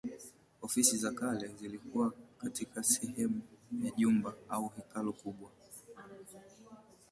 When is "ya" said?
3.83-3.91